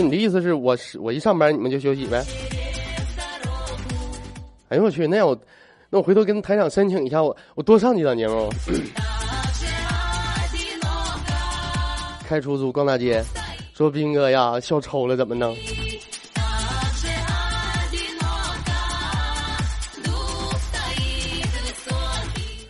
[0.00, 2.24] 你的意思是我是我一上班你们就休息呗？
[4.68, 5.36] 哎呦我去，那我
[5.88, 8.48] 那我回头跟台长申请一下，我我多上几档节目。
[12.24, 13.20] 开出租逛大街，
[13.74, 15.56] 说斌哥呀笑抽了怎么弄？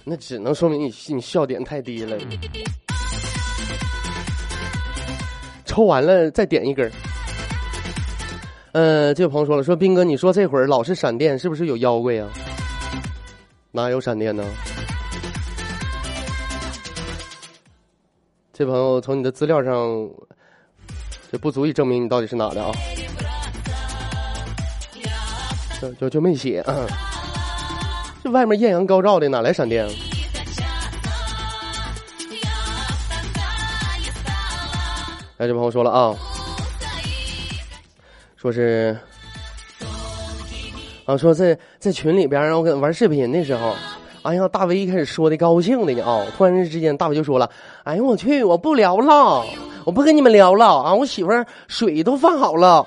[0.03, 2.17] 那只能说明你你笑点太低了。
[5.67, 6.91] 抽完了再点一根。
[8.73, 12.25] 呃，这位朋友说了，说斌哥，你说这会儿老是闪电，是不是有妖怪呀？
[13.73, 14.45] 哪有闪电呢？
[18.53, 20.09] 这朋友从你的资料上，
[21.33, 22.71] 这不足以证明你到底是哪的啊？
[25.81, 26.87] 就就就没写啊，
[28.23, 29.91] 这外面艳阳高照的，哪来闪电啊？
[35.39, 36.15] 哎，这朋友说了啊。
[38.41, 38.97] 说是，
[41.05, 43.75] 啊，说在在群里边，然后跟玩视频的时候，
[44.23, 47.51] 哎呀，大威一开始说的高兴的呢啊，突然之间大威就说了，
[47.85, 49.45] 哎呀，我去，我不聊了，
[49.85, 52.87] 我不跟你们聊了啊，我媳妇儿水都放好了。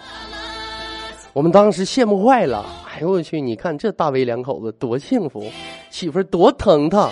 [1.34, 5.46] 我们当时羡慕坏了，哎呦我去，你看这大威两口子多幸福，
[5.92, 7.12] 媳妇儿多疼他。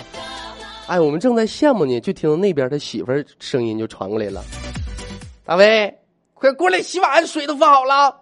[0.88, 4.42] 哎，我们正在羡慕呢，就听到那边他媳妇儿声音就传过来了，
[5.44, 5.94] 大威，
[6.34, 8.18] 快过来洗碗，水都放好了。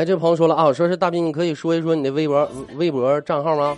[0.00, 3.76] 哎，这朋友说了啊，说是大兵，你可以说一说你的微博微博账号吗？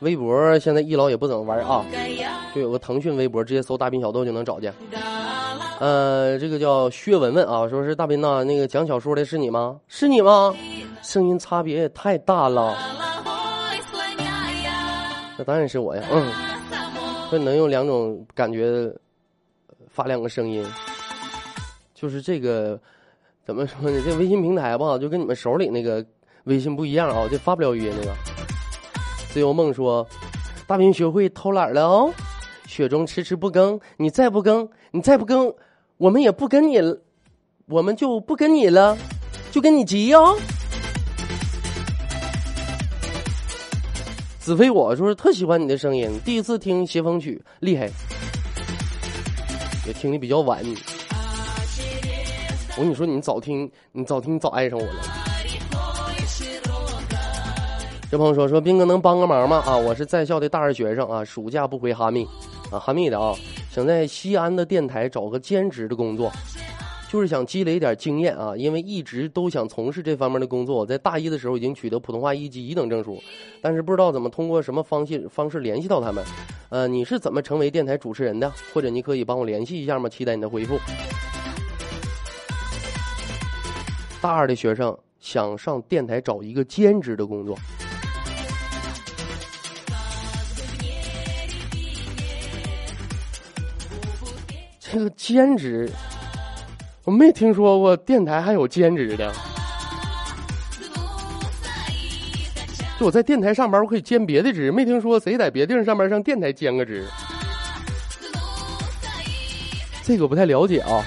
[0.00, 1.86] 微博现在一老也不怎么玩啊，
[2.52, 4.74] 就有个腾讯微博，直接搜“大兵小豆”就能找见。
[5.78, 9.78] 呃，这个叫薛文文啊，说是大兵呐，那个讲小说的是你吗？
[9.86, 10.52] 是你吗？
[11.02, 12.76] 声音差别也太大了。
[15.38, 16.32] 那当然是我呀，嗯，
[17.30, 18.92] 这能用两种感觉
[19.88, 20.66] 发两个声音，
[21.94, 22.76] 就是这个。
[23.46, 24.00] 怎么说呢？
[24.02, 26.02] 这微信平台吧，就跟你们手里那个
[26.44, 28.14] 微信不一样啊，就发不了语音那个。
[29.30, 30.06] 自由梦说
[30.66, 32.10] ：“大兵学会偷懒了哦，
[32.66, 35.52] 雪中迟迟不更，你再不更，你再不更，
[35.98, 36.98] 我们也不跟你了，
[37.66, 38.96] 我们就不跟你了，
[39.50, 40.34] 就跟你急哦。”
[44.38, 47.90] 子飞，我说特喜欢你的声音，第一次听斜风曲，厉害，
[49.86, 50.64] 也听的比较晚。
[52.76, 54.94] 我跟你说，你早听，你早听，早爱上我了。
[58.10, 59.62] 这朋友说说，斌哥能帮个忙吗？
[59.64, 62.26] 啊，我是在校的大二学生啊，暑假不回哈密，
[62.72, 63.32] 啊，哈密的啊，
[63.70, 66.32] 想在西安的电台找个兼职的工作，
[67.08, 70.84] 就是想积累点经验啊，因为一直都想从事这方面的工作。
[70.84, 73.22] 在大一的时候已经取得普通话一级一等证书，
[73.62, 76.24] 但是不知道怎么通过什么方式方式联系到他们。
[76.70, 78.52] 呃，你是怎么成为电台主持人的？
[78.72, 80.08] 或者你可以帮我联系一下吗？
[80.08, 80.76] 期待你的回复。
[84.24, 87.58] 大二的学生想上电台找一个兼职的工作，
[94.80, 95.90] 这个兼职
[97.04, 99.30] 我没听说过电台还有兼职的。
[102.98, 107.06] 就我在电台上班，我可以兼别的职，没听说谁在别地儿上班上电台兼个职。
[110.02, 111.04] 这个不太了解啊。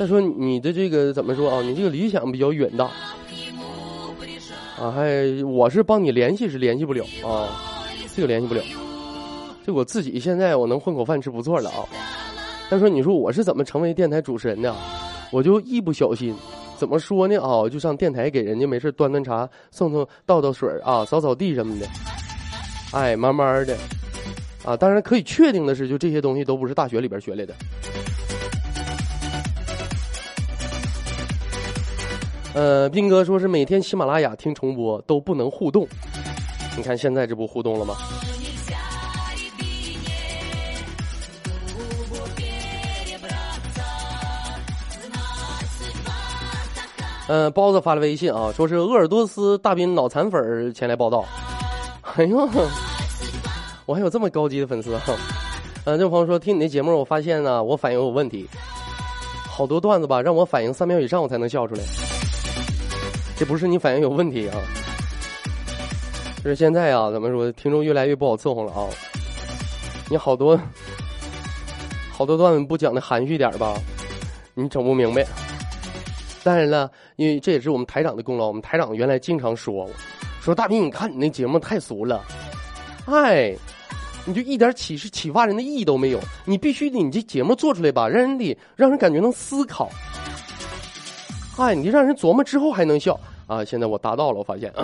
[0.00, 1.60] 再说你的这个怎么说啊？
[1.60, 2.86] 你这个理想比较远大
[4.78, 5.04] 啊，还
[5.44, 7.52] 我是帮你联系是联系不了啊，
[8.16, 8.62] 这个联系不了。
[9.66, 11.84] 就我自己现在我能混口饭吃不错了啊。
[12.70, 14.74] 再说你说我是怎么成为电台主持人的？
[15.30, 16.34] 我就一不小心，
[16.78, 17.68] 怎么说呢啊？
[17.68, 21.86] 就上电台给人家没事端端茶、送送倒倒水啊、扫扫地什么的。
[22.92, 23.76] 哎，慢慢的
[24.64, 27.54] 啊，当然可以确定的是，就这些东西都不是大学里边学来的。
[32.52, 35.86] 呃，斌哥说是每天喜马拉雅听重播都不能互动，
[36.76, 37.94] 你看现在这不互动了吗？
[47.28, 51.24] 嗯，包子发了微信啊，说是鄂尔多斯大兵脑残粉前来报道。
[52.16, 52.48] 哎呦，
[53.86, 55.14] 我还有这么高级的粉丝哈！
[55.84, 58.48] 嗯，这位朋友说听你那节目，我发现呢，我反应有问题，
[59.48, 61.82] 好多段子吧，让我反应三秒以上我才能笑出来。
[63.40, 64.54] 这不是你反应有问题啊，
[66.44, 68.86] 就是现在啊，怎么说，听众越来越不好伺候了啊！
[70.10, 70.60] 你好多
[72.12, 73.80] 好多段子不讲的含蓄点吧，
[74.52, 75.26] 你整不明白。
[76.44, 78.46] 当然了，因为这也是我们台长的功劳。
[78.46, 79.88] 我们台长原来经常说，
[80.42, 82.22] 说大兵，你看你那节目太俗了，
[83.06, 83.56] 哎，
[84.26, 86.20] 你就一点启示、启发人的意义都没有。
[86.44, 89.90] 你必须得你这节目做出来吧，让人得让人感觉能思考。
[91.56, 93.18] 哎，你让人琢磨之后还能笑
[93.50, 93.64] 啊！
[93.64, 94.72] 现在我达到了，我发现。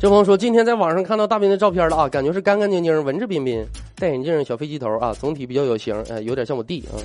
[0.00, 3.64] 这朋友说，今天在网上看到大兵的照片了啊，感觉是干干净净、文质彬彬，
[3.94, 6.98] 戴眼镜、小飞机头啊，总体比较有型，哎，有点像我弟啊。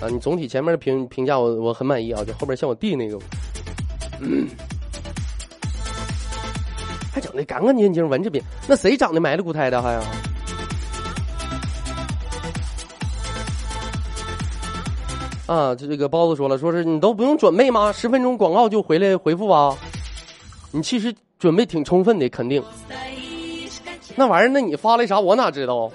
[0.00, 3.18] 啊，你总体前面的评评价我我很满意啊，就后边像我弟那个，
[7.12, 10.00] 还整的干干净净、文质彬，那谁长得埋了骨胎的还呀？
[15.48, 17.90] 啊，这这个包子说了，说是你都不用准备吗？
[17.90, 19.76] 十分钟广告就回来回复啊？
[20.70, 21.12] 你其实。
[21.38, 22.60] 准备挺充分的，肯定。
[24.16, 25.20] 那玩意儿，那你发来啥？
[25.20, 25.88] 我哪知道？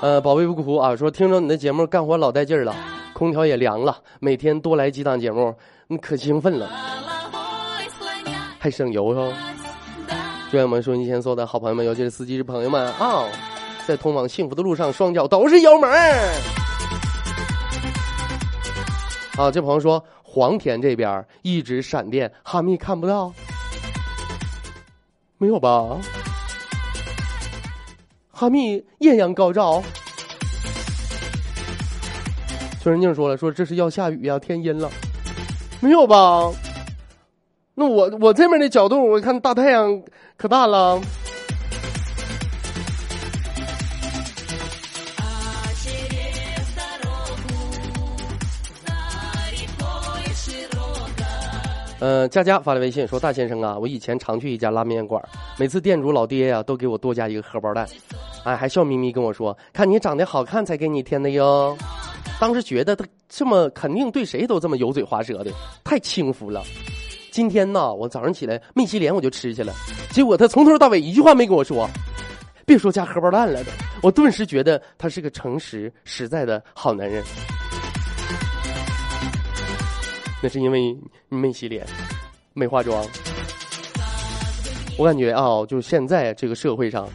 [0.00, 2.72] 呃，宝贝不哭啊，说听着你的节目干活老带劲儿了，
[3.12, 5.52] 空调也凉了，每天多来几档节目，
[5.88, 6.70] 你可兴奋了，
[8.60, 9.36] 还省油是吧？
[10.52, 13.24] 祝我们收音机前所有的好朋友们，尤其是司机朋友们啊，
[13.88, 15.90] 在通往幸福的路上，双脚都是油门
[19.38, 20.04] 啊，这朋友说。
[20.30, 23.32] 黄田这边一直闪电，哈密看不到，
[25.38, 25.96] 没有吧？
[28.30, 29.82] 哈密艳阳高照。
[32.82, 34.90] 崔仁静说了，说这是要下雨呀，天阴了，
[35.80, 36.52] 没有吧？
[37.74, 40.02] 那我我这边的角度，我看大太阳
[40.36, 41.00] 可大了。
[52.00, 55.20] 呃，佳佳发来微信说：“大先生啊，我以前常去一家拉面馆，
[55.58, 57.84] 每次店主老爹呀都给我多加一个荷包蛋，
[58.44, 61.76] 哎，还笑眯眯跟我说，看你长得好看才给你添的哟。
[62.38, 65.50] 当时觉得他这么肯定对谁都这么油嘴滑舌的，
[65.82, 66.62] 太轻浮了。
[67.32, 69.72] 今天呢，我早上起来没洗脸我就吃去了，
[70.12, 71.90] 结果他从头到尾一句话没跟我说，
[72.64, 73.72] 别说加荷包蛋了的，
[74.04, 77.24] 我顿时觉得他是个诚实实在的好男人。”
[80.40, 80.96] 那是因为
[81.28, 81.86] 没洗脸，
[82.54, 83.04] 没化妆。
[84.98, 87.08] 我感觉啊，就现在这个社会上，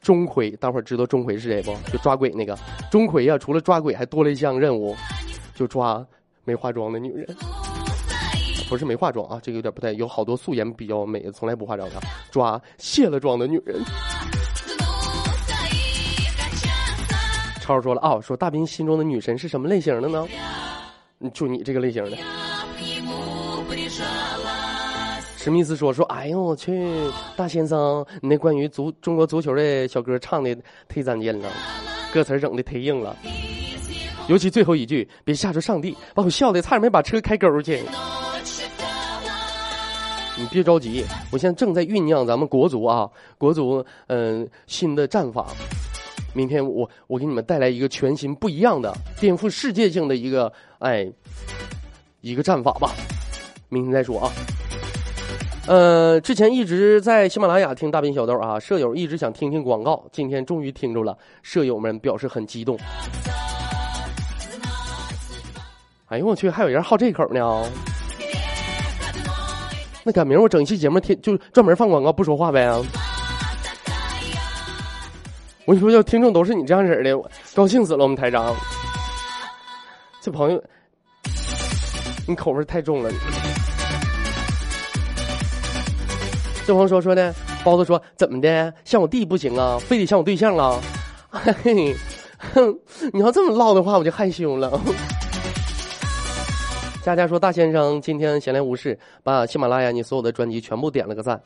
[0.00, 1.76] 钟馗，大伙儿知道钟馗是谁不？
[1.90, 2.56] 就抓鬼那个
[2.90, 3.36] 钟馗呀。
[3.36, 4.96] 除了抓鬼，还多了一项任务，
[5.54, 6.04] 就抓
[6.44, 7.26] 没化妆的女人。
[8.68, 9.92] 不是没化妆啊，这个有点不太。
[9.92, 11.96] 有好多素颜比较美的，从来不化妆的，
[12.30, 13.80] 抓卸了妆的女人。
[17.60, 20.26] 超说了啊，说大兵心中的女神是什么类型的呢？
[21.34, 22.16] 就你这个类型的。
[25.46, 26.92] 史密斯说：“说，哎呦我去，
[27.36, 30.50] 大先生，你那关于足中国足球的小歌唱的
[30.92, 31.48] 忒 zan 贱了，
[32.12, 33.16] 歌词整的忒硬了，
[34.26, 37.80] 尤其最后一句，别吓着上帝，把我笑的差点没把车开沟去。
[40.36, 45.46] 你别着急，我现在正在酝酿咱们国足啊，国足嗯新的战法，
[46.34, 51.08] 明天我我给你们带来一个全新不一样的、颠覆世界性的一个哎
[52.20, 52.90] 一个战法吧，
[53.68, 54.32] 明天再说啊。”
[55.66, 62.78] 呃，之前一直在喜马拉雅听大兵小豆啊，舍友一直想听听广告，今天终于听着了，舍友们表示很激动。
[66.06, 67.68] 哎呦我去，还有人好这口呢！
[70.04, 72.70] 那赶明儿我整一期节目，天就专门放广告不说话呗。
[75.64, 78.04] 我跟你说，要听众都是你这样式的，我高兴死了。
[78.04, 78.54] 我们台长，
[80.20, 80.62] 这朋友，
[82.28, 83.10] 你口味太重了。
[83.10, 83.16] 你
[86.66, 90.80] 这朋友说说的，包子说怎么的，像我弟不行啊，非得像我对象啊。
[91.30, 91.96] 嘿嘿，
[92.54, 92.76] 哼，
[93.12, 94.80] 你要这么唠的话，我就害羞了。
[97.04, 101.40] 佳佳说：“大先生今天闲来无事，把喜马拉雅你所有的专辑全部点了个赞，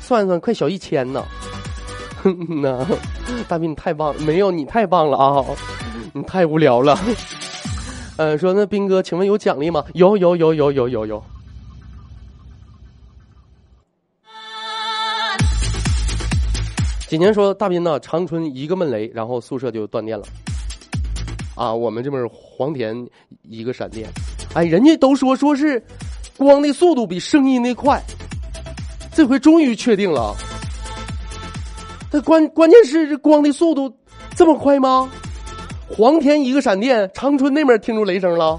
[0.00, 1.22] 算算快小一千呢。”
[2.24, 2.86] 哼呐，
[3.46, 5.44] 大斌你太棒了，没有你太棒了啊！
[6.14, 6.98] 你太无聊了。
[8.16, 9.84] 呃，说那斌哥，请问有奖励吗？
[9.92, 11.22] 有有有有有有有。
[17.12, 20.24] 几年说大斌呢，长春一个闷雷，然后宿舍就断电了。
[21.54, 23.06] 啊，我们这边黄田
[23.42, 24.08] 一个闪电，
[24.54, 25.84] 哎，人家都说说是
[26.38, 28.02] 光的速度比声音的快，
[29.12, 30.34] 这回终于确定了。
[32.10, 33.94] 但关关键是这光的速度
[34.34, 35.12] 这么快吗？
[35.90, 38.58] 黄田一个闪电，长春那边听出雷声了。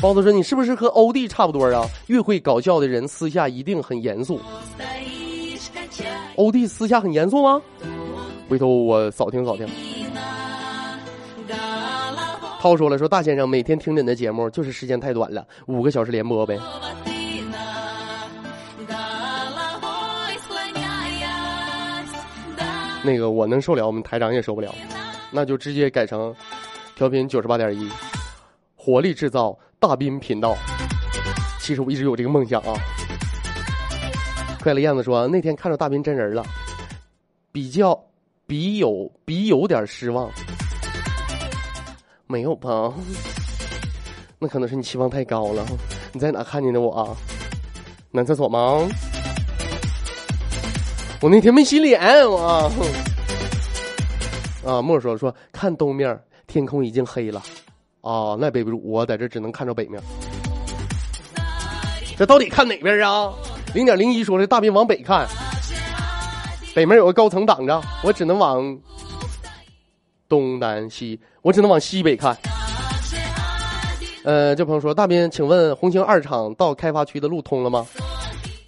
[0.00, 1.84] 包子说：“你是不是和欧弟差不多啊？
[2.06, 4.40] 越会搞笑的人，私下一定很严肃。
[6.36, 7.60] 欧弟私下很严肃吗？
[8.48, 9.66] 回头我扫听扫听。”
[12.60, 16.58] 涛说了：“说大先生每天听你的节目，就是时间太短了，五个小时连播呗。”
[23.02, 24.72] 那个我能受了，我们台长也受不了，
[25.30, 26.34] 那就直接改成
[26.94, 27.88] 调频九十八点一，
[28.76, 30.56] 活力制造大斌频道。
[31.60, 32.74] 其实我一直有这个梦想啊。
[34.60, 36.44] 快乐燕子说那天看着大斌真人了，
[37.52, 37.98] 比较
[38.46, 40.30] 比有比有点失望，
[42.26, 42.92] 没有吧？
[44.38, 45.64] 那可能是你期望太高了。
[46.12, 47.16] 你在哪看见的我啊？
[48.10, 48.88] 男厕所吗？
[51.20, 52.70] 我那天没洗脸，我
[54.64, 57.42] 啊，莫说说看东面天空已经黑了，
[58.08, 60.02] 啊，那背不住，我在这只能看着北面。
[62.16, 63.30] 这到底看哪边啊？
[63.74, 65.28] 零点零一说的大兵往北看，
[66.74, 68.78] 北面有个高层挡着，我只能往
[70.26, 72.34] 东南西，我只能往西北看。
[74.24, 77.86] 呃，这朋友说大兵，请问红星二厂到开发区的路通了吗？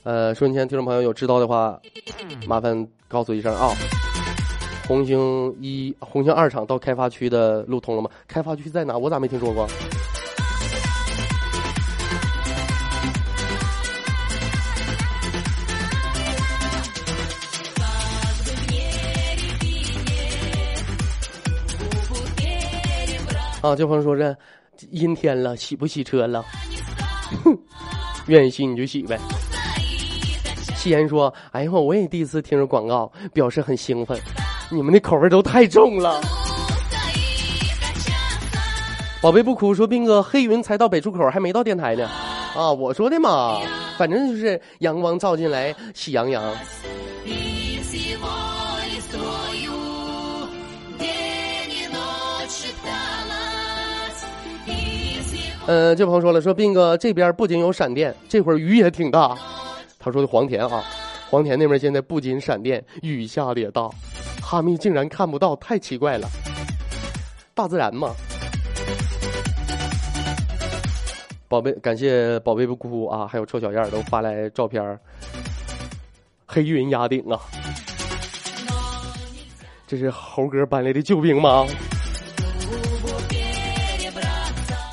[0.03, 1.81] 呃，收音前听众朋友有知道的话，
[2.47, 3.75] 麻烦告诉一声啊。
[4.91, 8.11] 红星一、红星二厂到开发区的路通了吗？
[8.27, 8.99] 开发区在哪？
[8.99, 9.63] 我咋没听说过？
[23.63, 24.37] 啊，这朋友说这
[24.91, 26.45] 阴天了，洗不洗车了？
[27.45, 27.57] 哼，
[28.27, 29.17] 愿意洗你就洗呗。
[30.75, 34.19] 夕颜说：“哎呀，我也第一次听着广告，表示很兴奋。
[34.71, 36.21] 你们的口味都太重了。”
[39.21, 42.09] 宝贝不哭说：“斌哥，黑云才到北出口，还没到电台呢。”
[42.57, 43.61] 啊，我说的嘛，
[43.99, 46.43] 反正就是阳光照进来，喜洋洋。
[55.67, 59.37] 呃，这朋友说了，说斌哥这边不仅有闪电，这会儿雨也挺大。
[59.99, 60.83] 他说的黄田啊，
[61.31, 63.89] 黄田那边现在不仅闪电，雨下的也大，
[64.51, 66.29] 哈密竟然看不到，太奇怪了。
[67.55, 68.13] 大自然嘛。
[71.47, 74.99] 宝贝，感谢宝贝不哭啊，还有臭小燕都发来照片
[76.47, 77.39] 黑云压顶啊，
[79.87, 81.65] 这是猴哥搬来的救兵吗？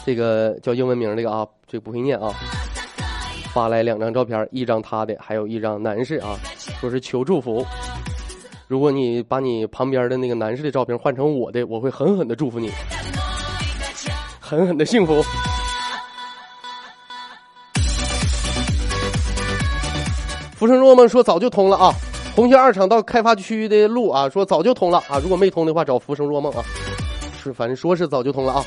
[0.05, 2.31] 这个叫英文名这个啊，这个不会念啊。
[3.51, 6.37] 发来两张照片，一张他的，还有一张男士啊，
[6.79, 7.65] 说是求祝福。
[8.67, 12.69] 如果你把你旁边的那个男士的照片换成我的，我会狠狠的祝福你，
[14.41, 15.23] 狠狠的幸福。
[20.53, 21.93] 浮生若梦说早就通了啊，
[22.35, 26.61] 红星二厂到开发区的路啊，说早就通了啊，如果没通的话找浮生若梦啊，
[27.41, 28.65] 是反正说是早就通了啊。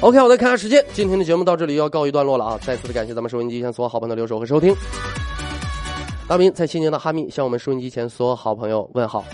[0.00, 2.58] OK，我再看下时间，今天的节目到这里要告一段落了啊！
[2.62, 4.74] 再次的感谢咱们收音机前所有好朋友的留守和收听。
[6.28, 9.24] 大明在新年的哈密向我们收音机前所有好朋友问好，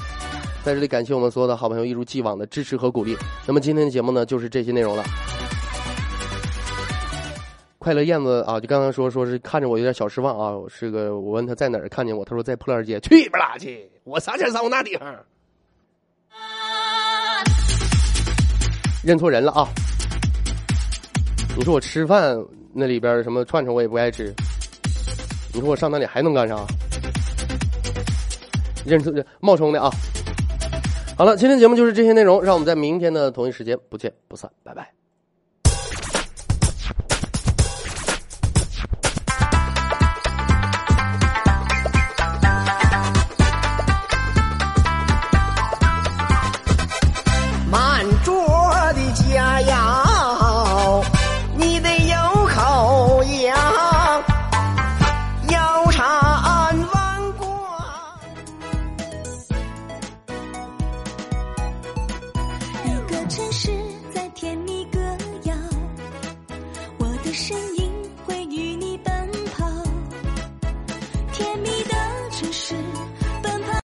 [0.63, 3.17] 在这里感谢我们所有的好朋友一如既往的支持和鼓励。
[3.47, 5.03] 那么今天的节目呢，就是这些内容了。
[7.79, 15.17] 快乐燕子啊，就刚刚说说是看着我有点小失望啊，是个我问他在哪儿看见我，他说在破烂街，去不拉去，我啥前上过那地方？
[19.03, 19.67] 认错人了啊！
[21.57, 22.39] 你说我吃饭
[22.75, 24.33] 那里边什么串串我也不爱吃，
[25.55, 26.65] 你说我上那里还能干啥？
[28.85, 29.91] 认出冒充的啊。
[31.17, 35.02] 好了，今天节目就是这些内容，让我们在明天的同一时间不见不散，拜拜。